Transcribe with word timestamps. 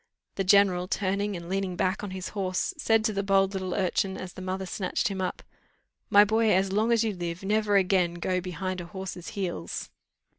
The 0.33 0.43
general, 0.43 0.87
turning 0.87 1.35
and 1.35 1.47
leaning 1.47 1.75
back 1.75 2.03
on 2.03 2.09
his 2.09 2.29
horse, 2.29 2.73
said 2.75 3.05
to 3.05 3.13
the 3.13 3.21
bold 3.21 3.53
little 3.53 3.75
urchin 3.75 4.17
as 4.17 4.33
the 4.33 4.41
mother 4.41 4.65
snatched 4.65 5.09
him 5.09 5.21
up, 5.21 5.43
"My 6.09 6.25
boy, 6.25 6.51
as 6.55 6.71
long 6.71 6.91
as 6.91 7.03
you 7.03 7.13
live 7.13 7.43
never 7.43 7.75
again 7.75 8.15
go 8.15 8.41
behind 8.41 8.81
a 8.81 8.85
horse's 8.87 9.27
heels." 9.37 9.91